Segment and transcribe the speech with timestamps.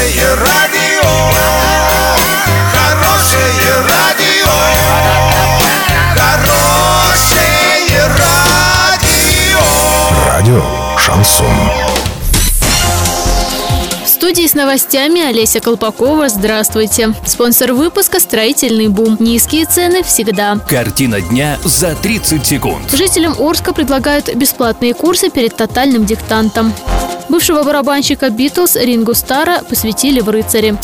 [0.00, 1.10] Хорошее радио,
[2.72, 4.48] хорошее радио,
[6.16, 9.60] хорошее радио.
[10.26, 10.62] Радио
[10.96, 11.52] Шансон.
[14.02, 16.30] В студии с новостями Олеся Колпакова.
[16.30, 17.12] Здравствуйте.
[17.26, 19.18] Спонсор выпуска «Строительный бум».
[19.20, 20.56] Низкие цены всегда.
[20.66, 22.90] Картина дня за 30 секунд.
[22.90, 26.72] Жителям Орска предлагают бесплатные курсы перед тотальным диктантом.
[27.30, 30.76] Бывшего барабанщика «Битлз» Рингу Стара посвятили в рыцаре.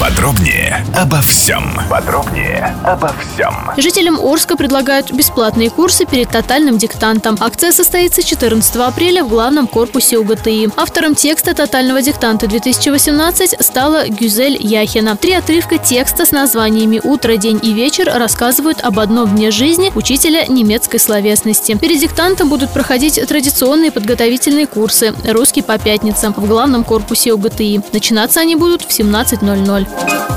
[0.00, 1.78] Подробнее обо всем.
[1.90, 3.54] Подробнее обо всем.
[3.76, 7.36] Жителям Орска предлагают бесплатные курсы перед тотальным диктантом.
[7.38, 10.70] Акция состоится 14 апреля в главном корпусе УГТИ.
[10.78, 15.18] Автором текста тотального диктанта 2018 стала Гюзель Яхина.
[15.18, 20.46] Три отрывка текста с названиями «Утро, день и вечер» рассказывают об одном дне жизни учителя
[20.46, 21.76] немецкой словесности.
[21.76, 27.82] Перед диктантом будут проходить традиционные подготовительные курсы «Русский по пятницам» в главном корпусе УГТИ.
[27.92, 29.89] Начинаться они будут в 17.00.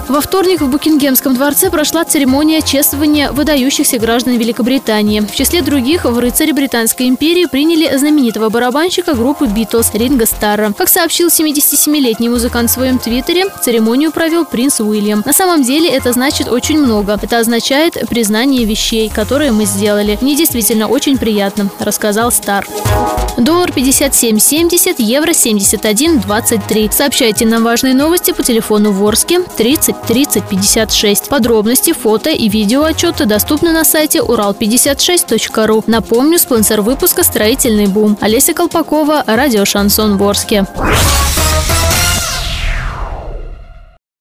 [0.10, 5.22] Во вторник в Букингемском дворце прошла церемония чествования выдающихся граждан Великобритании.
[5.22, 10.72] В числе других в рыцаре Британской империи приняли знаменитого барабанщика группы «Битлз» Ринга Старра.
[10.78, 15.24] Как сообщил 77-летний музыкант в своем твиттере, церемонию провел принц Уильям.
[15.26, 17.18] На самом деле это значит очень много.
[17.20, 20.18] Это означает признание вещей, которые мы сделали.
[20.22, 22.68] Мне действительно очень приятно, рассказал Стар.
[23.38, 26.92] Доллар 57.70, евро 71.23.
[26.92, 31.30] Сообщайте нам важные новости по телефону Ворске 30 30 56.
[31.30, 35.84] Подробности, фото и видео отчеты доступны на сайте урал56.ру.
[35.88, 38.18] Напомню, спонсор выпуска «Строительный бум».
[38.22, 40.66] Олеся Колпакова, радио «Шансон Ворске».